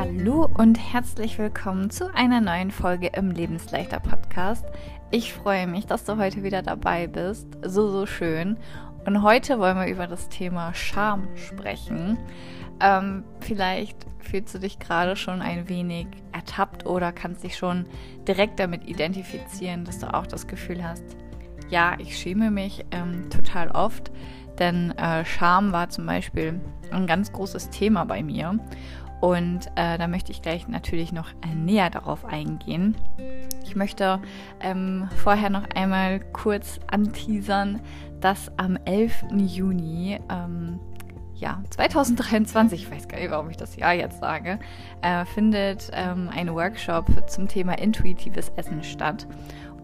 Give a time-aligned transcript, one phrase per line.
[0.00, 4.64] Hallo und herzlich willkommen zu einer neuen Folge im Lebensleichter Podcast.
[5.10, 7.46] Ich freue mich, dass du heute wieder dabei bist.
[7.62, 8.56] So, so schön.
[9.04, 12.16] Und heute wollen wir über das Thema Scham sprechen.
[12.80, 17.84] Ähm, vielleicht fühlst du dich gerade schon ein wenig ertappt oder kannst dich schon
[18.26, 21.04] direkt damit identifizieren, dass du auch das Gefühl hast,
[21.68, 24.10] ja, ich schäme mich ähm, total oft,
[24.58, 26.58] denn äh, Scham war zum Beispiel
[26.90, 28.58] ein ganz großes Thema bei mir.
[29.20, 32.96] Und äh, da möchte ich gleich natürlich noch äh, näher darauf eingehen.
[33.64, 34.20] Ich möchte
[34.60, 37.80] ähm, vorher noch einmal kurz anteasern,
[38.20, 39.24] dass am 11.
[39.36, 40.80] Juni, ähm,
[41.34, 44.58] ja, 2023, ich weiß gar nicht, warum ich das Jahr jetzt sage,
[45.02, 49.26] äh, findet ähm, ein Workshop zum Thema intuitives Essen statt.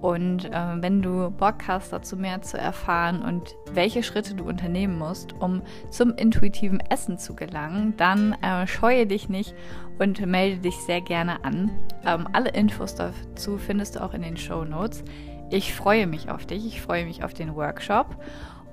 [0.01, 4.99] Und äh, wenn du Bock hast, dazu mehr zu erfahren und welche Schritte du unternehmen
[4.99, 9.55] musst, um zum intuitiven Essen zu gelangen, dann äh, scheue dich nicht
[9.99, 11.71] und melde dich sehr gerne an.
[12.05, 15.03] Ähm, alle Infos dazu findest du auch in den Show Notes.
[15.51, 18.17] Ich freue mich auf dich, ich freue mich auf den Workshop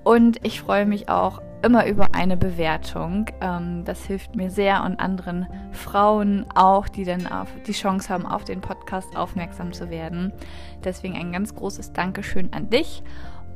[0.04, 3.28] und ich freue mich auch immer über eine Bewertung.
[3.42, 8.26] Ähm, das hilft mir sehr und anderen Frauen auch, die dann auf die Chance haben,
[8.26, 10.34] auf den Podcast aufmerksam zu werden.
[10.84, 13.02] Deswegen ein ganz großes Dankeschön an dich.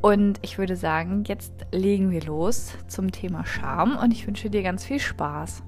[0.02, 4.64] Und ich würde sagen, jetzt legen wir los zum Thema Scham und ich wünsche dir
[4.64, 5.64] ganz viel Spaß.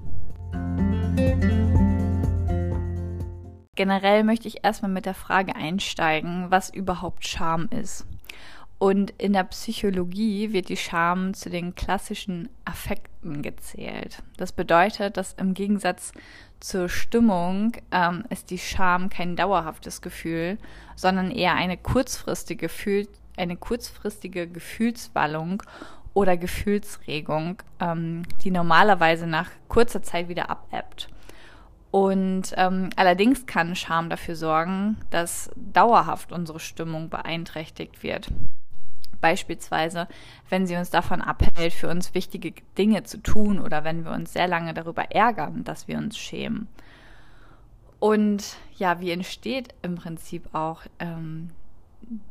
[3.74, 8.06] Generell möchte ich erstmal mit der Frage einsteigen, was überhaupt Scham ist.
[8.80, 14.22] Und in der Psychologie wird die Scham zu den klassischen Affekten gezählt.
[14.38, 16.12] Das bedeutet, dass im Gegensatz
[16.60, 20.56] zur Stimmung ähm, ist die Scham kein dauerhaftes Gefühl,
[20.96, 25.62] sondern eher eine kurzfristige, Gefühl, eine kurzfristige Gefühlswallung
[26.14, 31.08] oder Gefühlsregung, ähm, die normalerweise nach kurzer Zeit wieder abebbt.
[31.90, 38.28] Und ähm, allerdings kann Scham dafür sorgen, dass dauerhaft unsere Stimmung beeinträchtigt wird.
[39.20, 40.08] Beispielsweise,
[40.48, 44.32] wenn sie uns davon abhält, für uns wichtige Dinge zu tun oder wenn wir uns
[44.32, 46.68] sehr lange darüber ärgern, dass wir uns schämen.
[47.98, 51.50] Und ja, wie entsteht im Prinzip auch ähm,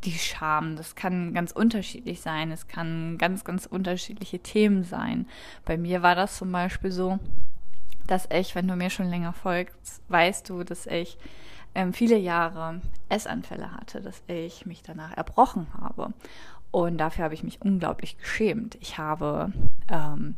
[0.03, 0.75] die Scham?
[0.75, 2.51] Das kann ganz unterschiedlich sein.
[2.51, 5.27] Es kann ganz, ganz unterschiedliche Themen sein.
[5.65, 7.19] Bei mir war das zum Beispiel so,
[8.07, 11.19] dass ich, wenn du mir schon länger folgst, weißt du, dass ich
[11.75, 16.13] ähm, viele Jahre Essanfälle hatte, dass ich mich danach erbrochen habe.
[16.71, 18.77] Und dafür habe ich mich unglaublich geschämt.
[18.79, 19.51] Ich habe
[19.89, 20.35] ähm,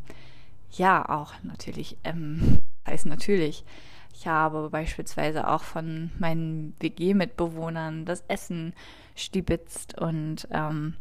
[0.71, 3.65] ja auch natürlich, ähm, heißt natürlich,
[4.13, 8.73] ich habe beispielsweise auch von meinen WG-Mitbewohnern das Essen
[9.15, 10.95] stibitzt und ähm,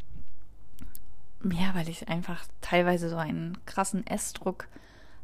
[1.45, 4.69] ja, weil ich einfach teilweise so einen krassen Essdruck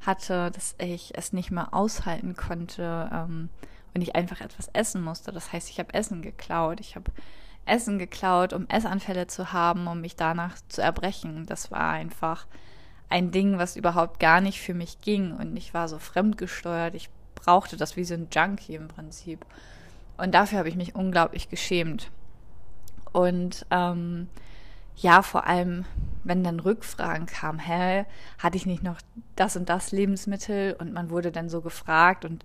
[0.00, 3.50] hatte, dass ich es nicht mehr aushalten konnte ähm,
[3.94, 5.32] und ich einfach etwas essen musste.
[5.32, 7.10] Das heißt, ich habe Essen geklaut, ich habe
[7.66, 11.47] Essen geklaut, um Essanfälle zu haben, um mich danach zu erbrechen.
[11.47, 12.47] Das war einfach
[13.09, 15.32] ein Ding, was überhaupt gar nicht für mich ging.
[15.32, 16.94] Und ich war so fremdgesteuert.
[16.94, 19.44] Ich brauchte das wie so ein Junkie im Prinzip.
[20.16, 22.10] Und dafür habe ich mich unglaublich geschämt.
[23.12, 24.28] Und ähm,
[24.97, 25.84] ja, vor allem,
[26.25, 28.06] wenn dann Rückfragen kamen, hä,
[28.38, 28.98] hatte ich nicht noch
[29.37, 30.75] das und das Lebensmittel?
[30.78, 32.44] Und man wurde dann so gefragt und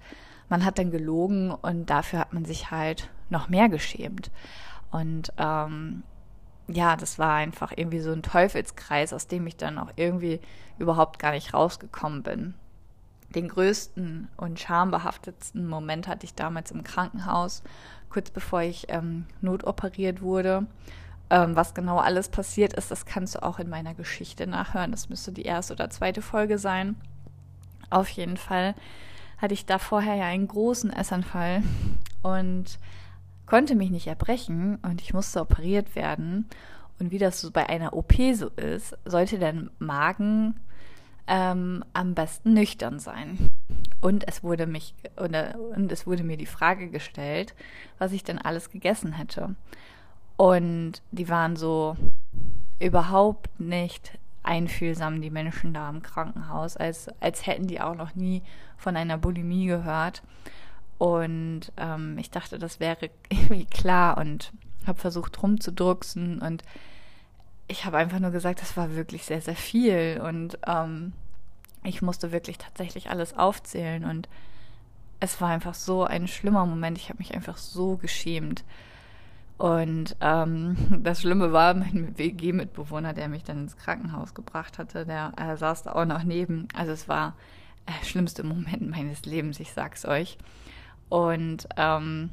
[0.49, 4.31] man hat dann gelogen und dafür hat man sich halt noch mehr geschämt.
[4.91, 6.03] Und ähm,
[6.67, 10.39] ja, das war einfach irgendwie so ein Teufelskreis, aus dem ich dann auch irgendwie
[10.77, 12.53] überhaupt gar nicht rausgekommen bin.
[13.33, 17.63] Den größten und schambehaftetsten Moment hatte ich damals im Krankenhaus,
[18.09, 20.67] kurz bevor ich ähm, notoperiert wurde.
[21.29, 24.91] Ähm, was genau alles passiert ist, das kannst du auch in meiner Geschichte nachhören.
[24.91, 26.97] Das müsste die erste oder zweite Folge sein.
[27.89, 28.75] Auf jeden Fall
[29.37, 31.63] hatte ich da vorher ja einen großen Essanfall
[32.21, 32.77] und
[33.51, 36.45] konnte mich nicht erbrechen und ich musste operiert werden.
[36.99, 40.55] Und wie das so bei einer OP so ist, sollte der Magen
[41.27, 43.49] ähm, am besten nüchtern sein.
[43.99, 47.53] Und es wurde mich oder, und es wurde mir die Frage gestellt,
[47.99, 49.53] was ich denn alles gegessen hätte.
[50.37, 51.97] Und die waren so
[52.79, 58.43] überhaupt nicht einfühlsam, die Menschen da im Krankenhaus, als, als hätten die auch noch nie
[58.77, 60.23] von einer Bulimie gehört.
[61.01, 64.53] Und ähm, ich dachte, das wäre irgendwie klar und
[64.85, 66.61] habe versucht rumzudrucksen und
[67.67, 71.13] ich habe einfach nur gesagt, das war wirklich sehr, sehr viel und ähm,
[71.83, 74.29] ich musste wirklich tatsächlich alles aufzählen und
[75.19, 76.99] es war einfach so ein schlimmer Moment.
[76.99, 78.63] Ich habe mich einfach so geschämt.
[79.57, 85.33] Und ähm, das Schlimme war, mein WG-Mitbewohner, der mich dann ins Krankenhaus gebracht hatte, der
[85.35, 86.67] äh, saß da auch noch neben.
[86.75, 87.35] Also es war
[87.87, 90.37] äh, schlimmste Moment meines Lebens, ich sag's euch.
[91.11, 92.29] Und ähm,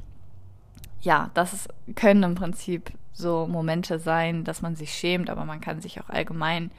[1.01, 5.59] ja, das ist, können im Prinzip so Momente sein, dass man sich schämt, aber man
[5.59, 6.71] kann sich auch allgemein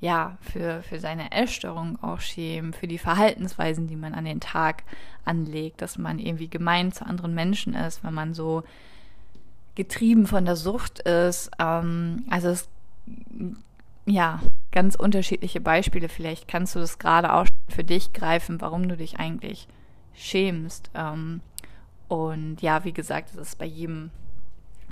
[0.00, 4.84] ja für, für seine Essstörung auch schämen, für die Verhaltensweisen, die man an den Tag
[5.26, 8.62] anlegt, dass man irgendwie gemein zu anderen Menschen ist, wenn man so
[9.74, 11.50] getrieben von der Sucht ist.
[11.58, 12.70] Ähm, also es
[14.06, 14.40] ja,
[14.72, 16.08] ganz unterschiedliche Beispiele.
[16.08, 19.68] Vielleicht kannst du das gerade auch für dich greifen, warum du dich eigentlich
[20.14, 20.90] schämst.
[20.94, 21.40] Ähm,
[22.08, 24.10] und ja, wie gesagt, es ist bei jedem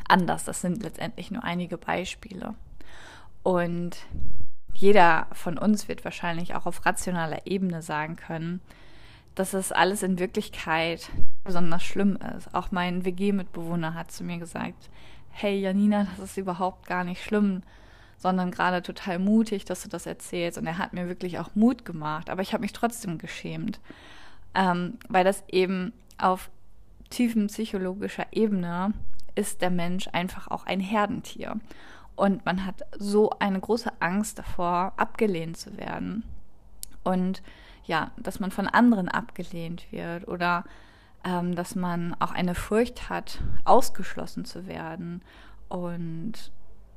[0.09, 0.45] anders.
[0.45, 2.55] Das sind letztendlich nur einige Beispiele.
[3.43, 3.97] Und
[4.75, 8.61] jeder von uns wird wahrscheinlich auch auf rationaler Ebene sagen können,
[9.35, 11.11] dass es alles in Wirklichkeit
[11.45, 12.55] besonders schlimm ist.
[12.55, 14.91] Auch mein WG-Mitbewohner hat zu mir gesagt,
[15.31, 17.63] hey Janina, das ist überhaupt gar nicht schlimm
[18.23, 20.57] sondern gerade total mutig, dass du das erzählst.
[20.57, 23.81] Und er hat mir wirklich auch Mut gemacht, aber ich habe mich trotzdem geschämt,
[24.55, 26.51] ähm, weil das eben auf
[27.11, 28.93] tiefen psychologischer Ebene
[29.35, 31.59] ist der Mensch einfach auch ein Herdentier.
[32.15, 36.25] Und man hat so eine große Angst davor, abgelehnt zu werden.
[37.03, 37.43] Und
[37.85, 40.65] ja, dass man von anderen abgelehnt wird oder
[41.25, 45.23] ähm, dass man auch eine Furcht hat, ausgeschlossen zu werden.
[45.69, 46.53] Und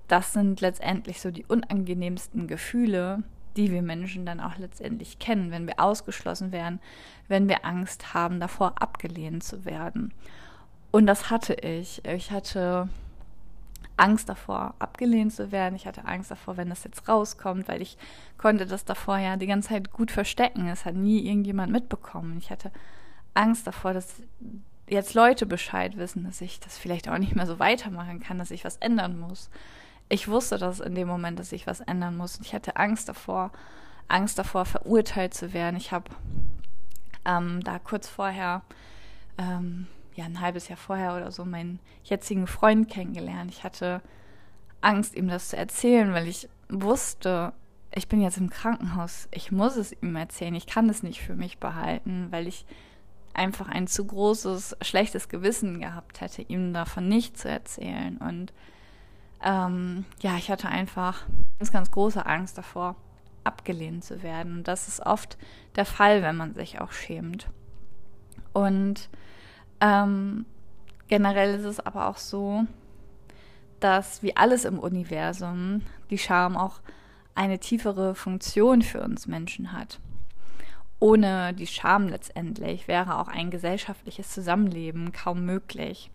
[0.07, 3.23] das sind letztendlich so die unangenehmsten Gefühle,
[3.57, 6.79] die wir Menschen dann auch letztendlich kennen, wenn wir ausgeschlossen werden,
[7.27, 10.13] wenn wir Angst haben, davor abgelehnt zu werden.
[10.91, 12.03] Und das hatte ich.
[12.05, 12.89] Ich hatte
[13.97, 15.75] Angst davor, abgelehnt zu werden.
[15.75, 17.97] Ich hatte Angst davor, wenn das jetzt rauskommt, weil ich
[18.37, 20.67] konnte das davor ja die ganze Zeit gut verstecken.
[20.67, 22.37] Es hat nie irgendjemand mitbekommen.
[22.37, 22.71] Ich hatte
[23.33, 24.21] Angst davor, dass
[24.87, 28.51] jetzt Leute Bescheid wissen, dass ich das vielleicht auch nicht mehr so weitermachen kann, dass
[28.51, 29.49] ich was ändern muss
[30.09, 32.39] ich wusste das in dem Moment, dass ich was ändern muss.
[32.41, 33.51] Ich hatte Angst davor,
[34.07, 35.77] Angst davor, verurteilt zu werden.
[35.77, 36.11] Ich habe
[37.25, 38.61] ähm, da kurz vorher,
[39.37, 43.51] ähm, ja, ein halbes Jahr vorher oder so, meinen jetzigen Freund kennengelernt.
[43.51, 44.01] Ich hatte
[44.81, 47.53] Angst, ihm das zu erzählen, weil ich wusste,
[47.93, 49.27] ich bin jetzt im Krankenhaus.
[49.31, 50.53] Ich muss es ihm erzählen.
[50.53, 52.65] Ich kann es nicht für mich behalten, weil ich
[53.33, 58.17] einfach ein zu großes, schlechtes Gewissen gehabt hätte, ihm davon nicht zu erzählen.
[58.17, 58.53] Und
[59.45, 61.23] ähm, ja, ich hatte einfach
[61.59, 62.95] ganz, ganz große Angst davor,
[63.43, 64.57] abgelehnt zu werden.
[64.57, 65.37] Und das ist oft
[65.75, 67.47] der Fall, wenn man sich auch schämt.
[68.53, 69.09] Und
[69.81, 70.45] ähm,
[71.07, 72.65] generell ist es aber auch so,
[73.79, 76.79] dass wie alles im Universum die Scham auch
[77.35, 79.99] eine tiefere Funktion für uns Menschen hat.
[80.99, 86.09] Ohne die Scham letztendlich wäre auch ein gesellschaftliches Zusammenleben kaum möglich.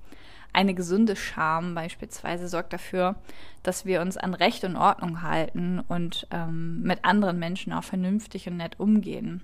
[0.52, 3.16] Eine gesunde Scham beispielsweise sorgt dafür,
[3.62, 8.48] dass wir uns an Recht und Ordnung halten und ähm, mit anderen Menschen auch vernünftig
[8.48, 9.42] und nett umgehen.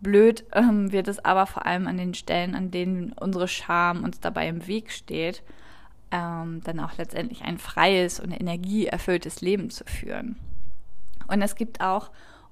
[0.00, 4.18] Blöd ähm, wird es aber vor allem an den Stellen, an denen unsere Scham uns
[4.18, 5.42] dabei im Weg steht,
[6.10, 10.36] ähm, dann auch letztendlich ein freies und energieerfülltes Leben zu führen.
[11.28, 12.10] Und es gibt auch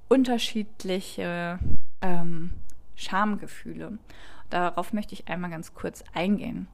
[0.08, 1.58] unterschiedliche
[2.00, 2.52] ähm,
[2.94, 3.98] Schamgefühle.
[4.48, 6.68] Darauf möchte ich einmal ganz kurz eingehen.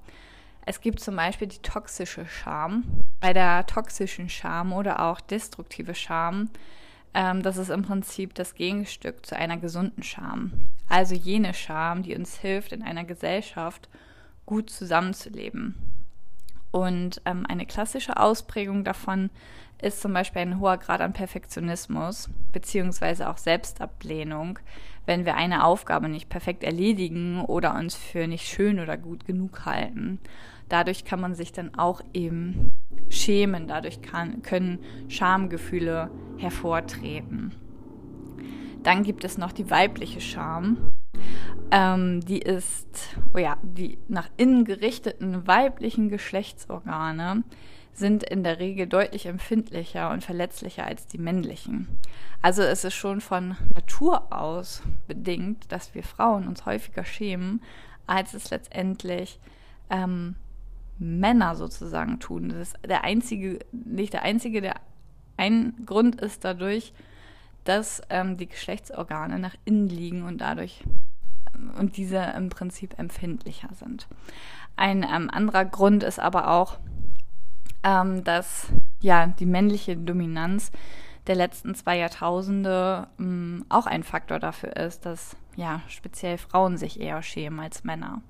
[0.69, 2.83] Es gibt zum Beispiel die toxische Scham.
[3.21, 6.51] Bei der toxischen Scham oder auch destruktive Scham,
[7.15, 10.51] ähm, das ist im Prinzip das Gegenstück zu einer gesunden Scham.
[10.89, 13.89] Also jene Scham, die uns hilft, in einer Gesellschaft
[14.45, 15.77] gut zusammenzuleben.
[16.73, 19.31] Und ähm, eine klassische Ausprägung davon
[19.81, 24.59] ist zum Beispiel ein hoher Grad an Perfektionismus beziehungsweise auch Selbstablehnung,
[25.05, 29.65] wenn wir eine Aufgabe nicht perfekt erledigen oder uns für nicht schön oder gut genug
[29.65, 30.19] halten.
[30.69, 32.73] Dadurch kann man sich dann auch eben
[33.09, 37.55] schämen, dadurch kann, können Schamgefühle hervortreten.
[38.83, 40.93] Dann gibt es noch die weibliche Scham.
[41.71, 47.43] Ähm, die ist, oh ja, die nach innen gerichteten weiblichen Geschlechtsorgane
[47.93, 51.89] sind in der Regel deutlich empfindlicher und verletzlicher als die männlichen.
[52.43, 57.63] Also es ist schon von Natur aus bedingt, dass wir Frauen uns häufiger schämen,
[58.07, 59.41] als es letztendlich
[59.91, 60.37] ähm,
[60.99, 62.49] Männer sozusagen tun.
[62.49, 64.77] Das ist der einzige, nicht der einzige, der
[65.37, 66.93] ein Grund ist dadurch,
[67.65, 70.83] dass ähm, die Geschlechtsorgane nach innen liegen und dadurch
[71.79, 74.07] und diese im Prinzip empfindlicher sind.
[74.77, 76.79] Ein ähm, anderer Grund ist aber auch,
[77.83, 78.69] ähm, dass
[79.01, 80.71] ja die männliche Dominanz
[81.27, 87.01] der letzten zwei Jahrtausende ähm, auch ein Faktor dafür ist, dass ja speziell Frauen sich
[87.01, 88.21] eher schämen als Männer.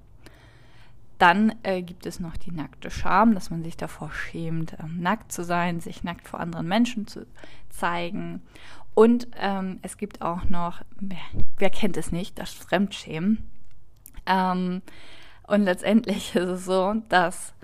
[1.18, 5.32] Dann äh, gibt es noch die nackte Scham, dass man sich davor schämt, ähm, nackt
[5.32, 7.26] zu sein, sich nackt vor anderen Menschen zu
[7.70, 8.42] zeigen.
[8.94, 10.82] Und ähm, es gibt auch noch,
[11.58, 13.49] wer, kennt es nicht, das Fremdschämen.
[14.26, 14.82] Ähm,
[15.46, 17.54] und letztendlich ist es so, dass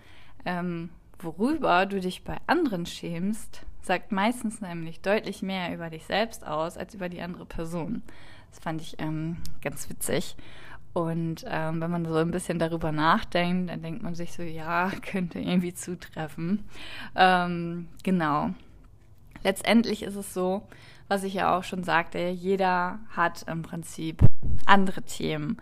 [0.45, 6.47] ähm, worüber du dich bei anderen schämst, sagt meistens nämlich deutlich mehr über dich selbst
[6.47, 8.03] aus als über die andere Person.
[8.51, 10.37] Das fand ich ähm, ganz witzig.
[10.93, 14.91] Und ähm, wenn man so ein bisschen darüber nachdenkt, dann denkt man sich so, ja,
[15.03, 16.65] könnte irgendwie zutreffen.
[17.15, 18.51] Ähm, genau.
[19.43, 20.63] Letztendlich ist es so,
[21.09, 24.23] was ich ja auch schon sagte, jeder hat im Prinzip
[24.67, 25.57] andere Themen,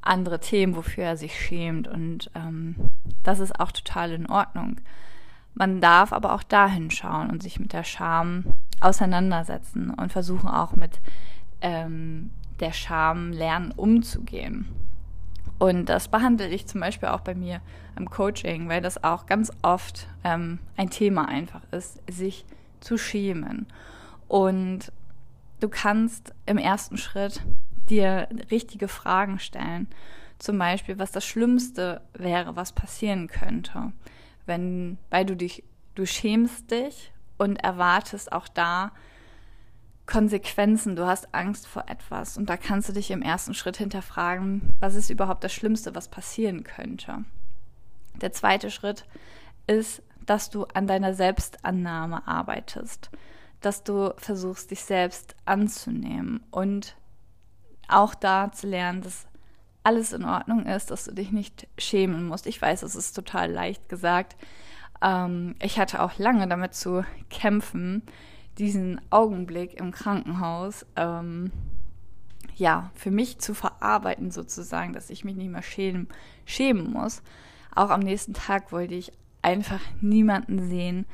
[0.00, 1.86] andere Themen, wofür er sich schämt.
[1.88, 2.76] Und ähm,
[3.22, 4.80] das ist auch total in Ordnung.
[5.54, 8.44] Man darf aber auch dahin schauen und sich mit der Scham
[8.80, 11.00] auseinandersetzen und versuchen auch mit
[11.60, 14.66] ähm, der Scham lernen umzugehen.
[15.58, 17.60] Und das behandle ich zum Beispiel auch bei mir
[17.96, 22.46] im Coaching, weil das auch ganz oft ähm, ein Thema einfach ist, sich
[22.80, 23.66] zu schämen.
[24.26, 24.90] Und
[25.60, 27.42] du kannst im ersten Schritt
[27.90, 29.88] dir richtige Fragen stellen.
[30.38, 33.92] Zum Beispiel, was das Schlimmste wäre, was passieren könnte.
[34.46, 35.62] Wenn, weil du dich,
[35.94, 38.92] du schämst dich und erwartest auch da
[40.10, 44.74] Konsequenzen, du hast Angst vor etwas und da kannst du dich im ersten Schritt hinterfragen,
[44.80, 47.24] was ist überhaupt das Schlimmste, was passieren könnte.
[48.20, 49.06] Der zweite Schritt
[49.66, 53.10] ist, dass du an deiner Selbstannahme arbeitest,
[53.60, 56.96] dass du versuchst, dich selbst anzunehmen und
[57.88, 59.26] auch da zu lernen, dass
[59.84, 62.46] alles in Ordnung ist, dass du dich nicht schämen musst.
[62.46, 64.36] Ich weiß, es ist total leicht gesagt.
[65.02, 68.02] Ähm, ich hatte auch lange damit zu kämpfen,
[68.60, 71.50] diesen Augenblick im Krankenhaus, ähm,
[72.56, 76.08] ja, für mich zu verarbeiten sozusagen, dass ich mich nicht mehr schämen,
[76.44, 77.22] schämen muss.
[77.74, 81.06] Auch am nächsten Tag wollte ich einfach niemanden sehen,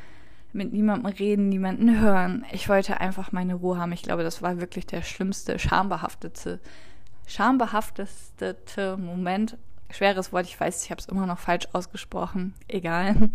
[0.52, 2.44] mit niemandem reden, niemanden hören.
[2.50, 3.92] Ich wollte einfach meine Ruhe haben.
[3.92, 6.60] Ich glaube, das war wirklich der schlimmste, schambehaftete,
[7.26, 9.56] schambehafteste Moment.
[9.90, 12.54] Schweres Wort, ich weiß, ich habe es immer noch falsch ausgesprochen.
[12.68, 13.30] Egal.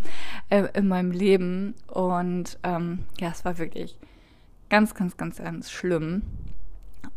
[0.48, 1.74] Äh, in meinem Leben.
[1.86, 3.96] Und ähm, ja, es war wirklich
[4.68, 6.22] ganz, ganz, ganz, ganz schlimm.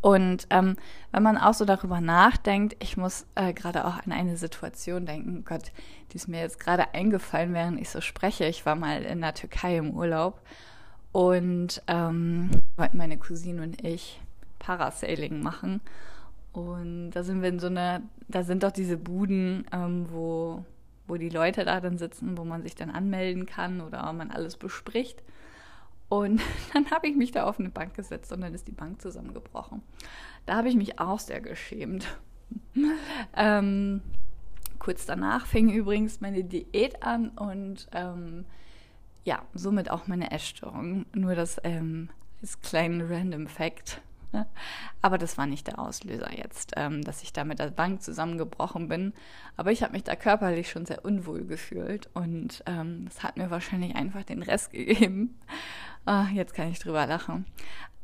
[0.01, 0.75] Und ähm,
[1.11, 5.43] wenn man auch so darüber nachdenkt, ich muss äh, gerade auch an eine Situation denken,
[5.45, 5.71] Gott,
[6.11, 8.45] die ist mir jetzt gerade eingefallen, während ich so spreche.
[8.45, 10.41] Ich war mal in der Türkei im Urlaub
[11.11, 14.21] und ähm, wollten meine Cousine und ich
[14.59, 15.81] Parasailing machen.
[16.55, 20.63] Und da sind wir in so einer, da sind doch diese Buden, ähm, wo,
[21.05, 24.55] wo die Leute da dann sitzen, wo man sich dann anmelden kann oder man alles
[24.55, 25.21] bespricht.
[26.07, 26.41] Und
[26.73, 29.81] dann habe ich mich da auf eine Bank gesetzt und dann ist die Bank zusammengebrochen.
[30.45, 32.07] Da habe ich mich auch sehr geschämt.
[33.35, 34.01] ähm,
[34.79, 38.45] kurz danach fing übrigens meine Diät an und ähm,
[39.25, 41.05] ja, somit auch meine Essstörung.
[41.13, 42.09] Nur das ähm,
[42.41, 44.01] ist kleinen Random Fact.
[45.01, 48.87] Aber das war nicht der Auslöser jetzt, ähm, dass ich da mit der Bank zusammengebrochen
[48.87, 49.13] bin.
[49.57, 53.49] Aber ich habe mich da körperlich schon sehr unwohl gefühlt und ähm, das hat mir
[53.51, 55.39] wahrscheinlich einfach den Rest gegeben.
[56.05, 57.45] Ah, jetzt kann ich drüber lachen.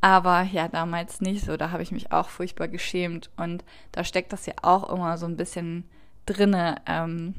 [0.01, 1.55] Aber ja, damals nicht so.
[1.57, 3.29] Da habe ich mich auch furchtbar geschämt.
[3.38, 5.83] Und da steckt das ja auch immer so ein bisschen
[6.25, 7.35] drinne, ähm,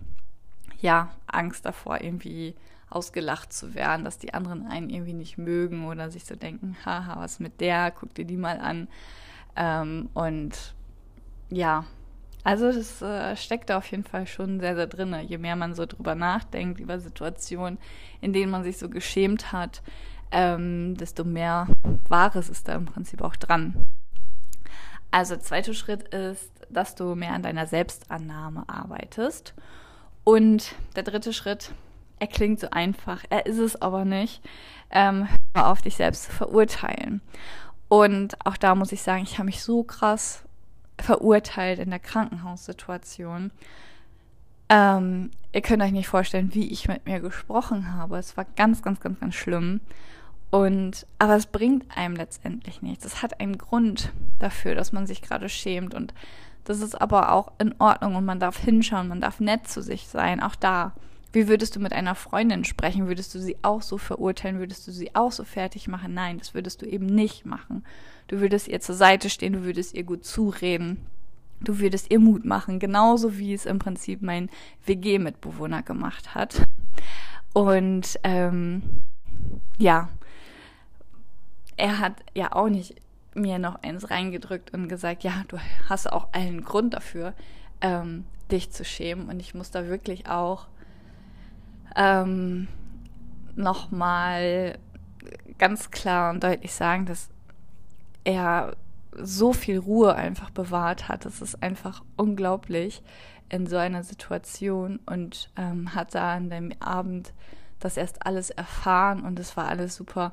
[0.81, 2.55] ja, Angst davor, irgendwie
[2.95, 7.19] ausgelacht zu werden, dass die anderen einen irgendwie nicht mögen oder sich so denken, haha,
[7.19, 8.89] was mit der, guck dir die mal an.
[9.57, 10.75] Ähm, und
[11.51, 11.85] ja,
[12.45, 15.15] also das äh, steckt da auf jeden Fall schon sehr, sehr drin.
[15.27, 17.79] Je mehr man so drüber nachdenkt, über Situationen,
[18.21, 19.83] in denen man sich so geschämt hat,
[20.33, 21.69] ähm, desto mehr
[22.09, 23.87] Wahres ist da im Prinzip auch dran.
[25.11, 29.55] Also zweiter Schritt ist, dass du mehr an deiner Selbstannahme arbeitest.
[30.25, 31.73] Und der dritte Schritt,
[32.23, 34.43] er klingt so einfach, er ist es aber nicht,
[34.93, 35.27] ähm,
[35.57, 37.21] hör auf dich selbst zu verurteilen.
[37.89, 40.45] Und auch da muss ich sagen, ich habe mich so krass
[41.01, 43.51] verurteilt in der Krankenhaussituation.
[44.69, 48.19] Ähm, ihr könnt euch nicht vorstellen, wie ich mit mir gesprochen habe.
[48.19, 49.81] Es war ganz, ganz, ganz, ganz schlimm.
[50.51, 53.05] Und, aber es bringt einem letztendlich nichts.
[53.05, 55.93] Es hat einen Grund dafür, dass man sich gerade schämt.
[55.93, 56.15] Und
[56.63, 60.07] das ist aber auch in Ordnung und man darf hinschauen, man darf nett zu sich
[60.07, 60.93] sein, auch da.
[61.33, 63.07] Wie würdest du mit einer Freundin sprechen?
[63.07, 64.59] Würdest du sie auch so verurteilen?
[64.59, 66.13] Würdest du sie auch so fertig machen?
[66.13, 67.85] Nein, das würdest du eben nicht machen.
[68.29, 71.07] Du würdest ihr zur Seite stehen, du würdest ihr gut zureden.
[71.61, 74.51] Du würdest ihr Mut machen, genauso wie es im Prinzip mein
[74.85, 76.67] WG-Mitbewohner gemacht hat.
[77.53, 78.83] Und ähm,
[79.79, 80.09] ja,
[81.77, 82.97] er hat ja auch nicht
[83.35, 85.59] mir noch eins reingedrückt und gesagt, ja, du
[85.89, 87.33] hast auch einen Grund dafür,
[87.81, 89.29] ähm, dich zu schämen.
[89.29, 90.67] Und ich muss da wirklich auch
[91.97, 92.69] ähm,
[93.55, 94.79] nochmal
[95.59, 97.31] ganz klar und deutlich sagen, dass
[98.25, 98.77] er
[99.15, 101.25] so viel Ruhe einfach bewahrt hat.
[101.25, 103.03] Das ist einfach unglaublich
[103.49, 107.35] in so einer Situation und ähm, hat da an dem Abend
[107.79, 110.33] das erst alles erfahren und es war alles super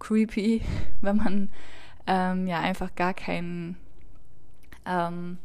[0.00, 0.62] creepy,
[1.00, 1.50] wenn man
[2.06, 3.76] ähm, ja einfach gar keinen
[4.84, 5.38] ähm,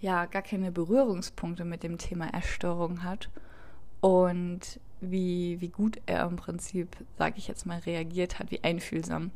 [0.00, 3.30] ja gar keine Berührungspunkte mit dem Thema Erstörung hat
[4.00, 9.30] und wie, wie gut er im Prinzip, sage ich jetzt mal, reagiert hat, wie einfühlsam.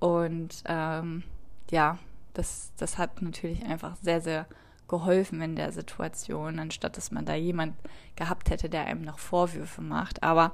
[0.00, 1.22] Und ähm,
[1.70, 1.98] ja,
[2.34, 4.46] das, das hat natürlich einfach sehr, sehr
[4.88, 7.74] geholfen in der Situation, anstatt dass man da jemand
[8.16, 10.22] gehabt hätte, der einem noch Vorwürfe macht.
[10.22, 10.52] Aber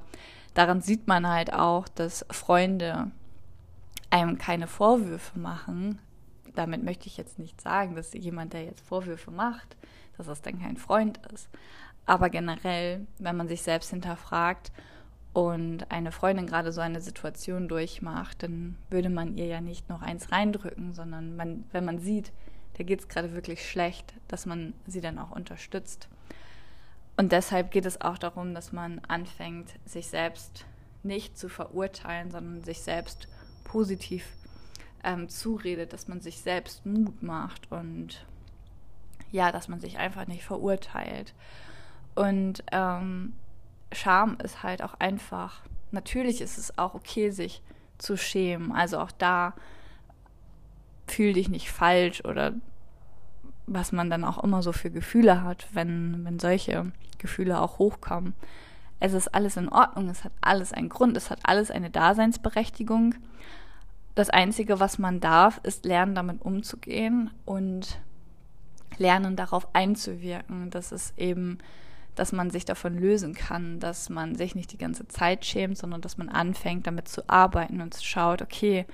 [0.53, 3.11] daran sieht man halt auch, dass Freunde
[4.09, 5.99] einem keine Vorwürfe machen.
[6.53, 9.75] Damit möchte ich jetzt nicht sagen, dass jemand, der jetzt Vorwürfe macht,
[10.17, 11.49] dass das dann kein Freund ist.
[12.05, 14.71] Aber generell, wenn man sich selbst hinterfragt
[15.33, 20.01] und eine Freundin gerade so eine Situation durchmacht, dann würde man ihr ja nicht noch
[20.01, 22.31] eins reindrücken, sondern man, wenn man sieht,
[22.77, 26.09] der geht es gerade wirklich schlecht, dass man sie dann auch unterstützt.
[27.17, 30.65] Und deshalb geht es auch darum, dass man anfängt, sich selbst
[31.03, 33.27] nicht zu verurteilen, sondern sich selbst
[33.63, 34.25] positiv
[35.03, 38.25] ähm, zuredet, dass man sich selbst Mut macht und
[39.31, 41.33] ja, dass man sich einfach nicht verurteilt.
[42.15, 43.33] Und ähm,
[43.91, 47.61] Scham ist halt auch einfach, natürlich ist es auch okay, sich
[47.97, 48.71] zu schämen.
[48.71, 49.53] Also auch da
[51.07, 52.53] fühl dich nicht falsch oder
[53.67, 58.33] was man dann auch immer so für Gefühle hat, wenn, wenn solche Gefühle auch hochkommen.
[58.99, 63.15] Es ist alles in Ordnung, es hat alles einen Grund, es hat alles eine Daseinsberechtigung.
[64.13, 67.99] Das Einzige, was man darf, ist lernen, damit umzugehen und
[68.97, 71.57] lernen, darauf einzuwirken, dass es eben
[72.15, 76.01] dass man sich davon lösen kann, dass man sich nicht die ganze Zeit schämt, sondern
[76.01, 78.85] dass man anfängt, damit zu arbeiten und schaut, okay,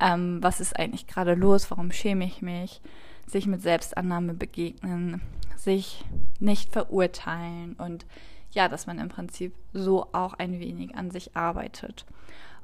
[0.00, 2.80] ähm, was ist eigentlich gerade los, warum schäme ich mich,
[3.26, 5.20] sich mit Selbstannahme begegnen,
[5.56, 6.04] sich
[6.38, 8.06] nicht verurteilen und
[8.52, 12.06] ja, dass man im Prinzip so auch ein wenig an sich arbeitet.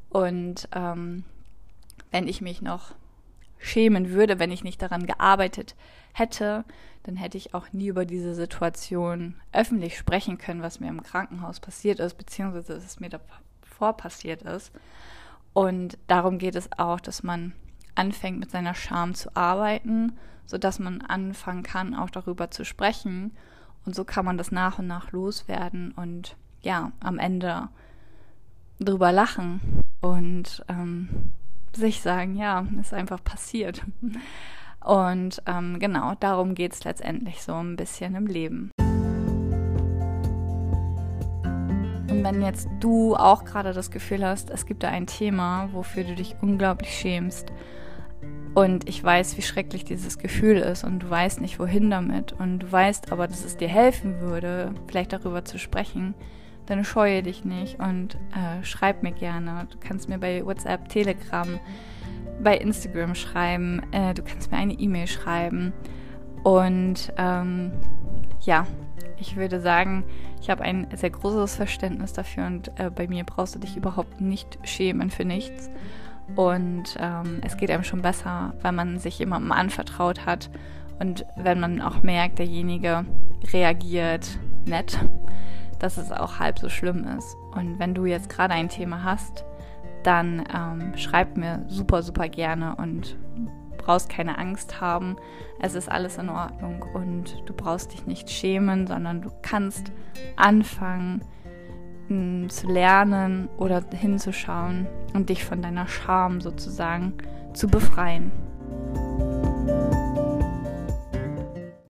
[0.09, 1.25] Und ähm,
[2.11, 2.95] wenn ich mich noch
[3.65, 5.75] schämen würde, wenn ich nicht daran gearbeitet
[6.13, 6.65] hätte,
[7.05, 11.61] dann hätte ich auch nie über diese Situation öffentlich sprechen können, was mir im Krankenhaus
[11.61, 14.73] passiert ist, beziehungsweise was mir davor passiert ist.
[15.53, 17.53] Und darum geht es auch, dass man
[17.95, 20.13] anfängt, mit seiner Scham zu arbeiten,
[20.47, 23.37] sodass man anfangen kann, auch darüber zu sprechen.
[23.87, 27.69] Und so kann man das nach und nach loswerden und ja, am Ende
[28.81, 29.61] drüber lachen
[30.01, 31.09] und ähm,
[31.77, 33.83] sich sagen, ja, ist einfach passiert.
[34.85, 38.71] Und ähm, genau, darum geht es letztendlich so ein bisschen im Leben.
[42.11, 46.05] Und wenn jetzt du auch gerade das Gefühl hast, es gibt da ein Thema, wofür
[46.05, 47.51] du dich unglaublich schämst,
[48.55, 52.61] und ich weiß, wie schrecklich dieses Gefühl ist und du weißt nicht, wohin damit und
[52.61, 56.15] du weißt aber, dass es dir helfen würde, vielleicht darüber zu sprechen,
[56.67, 59.67] dann scheue dich nicht und äh, schreib mir gerne.
[59.71, 61.59] Du kannst mir bei WhatsApp, Telegram,
[62.43, 65.73] bei Instagram schreiben, äh, du kannst mir eine E-Mail schreiben.
[66.43, 67.73] Und ähm,
[68.41, 68.67] ja,
[69.19, 70.05] ich würde sagen,
[70.41, 74.21] ich habe ein sehr großes Verständnis dafür und äh, bei mir brauchst du dich überhaupt
[74.21, 75.71] nicht schämen für nichts.
[76.37, 80.51] Und ähm, es geht einem schon besser, wenn man sich jemandem anvertraut hat
[80.99, 83.05] und wenn man auch merkt, derjenige
[83.53, 84.99] reagiert nett,
[85.85, 87.37] dass es auch halb so schlimm ist.
[87.55, 89.45] Und wenn du jetzt gerade ein Thema hast,
[90.03, 93.19] dann ähm, schreib mir super, super gerne und
[93.77, 95.17] brauchst keine Angst haben.
[95.61, 99.93] Es ist alles in Ordnung und du brauchst dich nicht schämen, sondern du kannst
[100.37, 101.21] anfangen
[102.09, 107.13] hm, zu lernen oder hinzuschauen und dich von deiner Scham sozusagen
[107.53, 108.33] zu befreien.